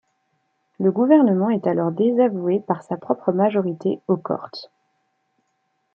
[0.79, 4.71] Le gouvernement est alors désavoué par sa propre majorité aux Cortes.